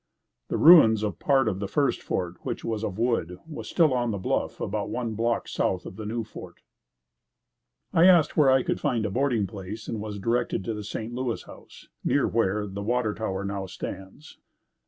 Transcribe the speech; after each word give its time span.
The 0.47 0.57
ruins 0.57 1.03
of 1.03 1.19
part 1.19 1.47
of 1.47 1.59
the 1.59 1.67
first 1.67 2.01
fort 2.01 2.37
which 2.41 2.63
was 2.65 2.83
of 2.83 2.97
wood, 2.97 3.37
were 3.45 3.63
still 3.63 3.93
on 3.93 4.09
the 4.09 4.17
bluff 4.17 4.59
about 4.59 4.89
one 4.89 5.13
block 5.13 5.47
south 5.47 5.85
of 5.85 5.95
the 5.95 6.07
new 6.07 6.23
fort. 6.23 6.61
I 7.93 8.07
asked 8.07 8.35
where 8.35 8.49
I 8.49 8.63
could 8.63 8.79
find 8.79 9.05
a 9.05 9.11
boarding 9.11 9.45
place, 9.45 9.87
and 9.87 10.01
was 10.01 10.17
directed 10.17 10.63
to 10.63 10.73
the 10.73 10.83
St. 10.83 11.13
Louis 11.13 11.43
house, 11.43 11.87
near 12.03 12.27
where 12.27 12.65
the 12.65 12.81
water 12.81 13.13
tower 13.13 13.45
now 13.45 13.67
stands. 13.67 14.39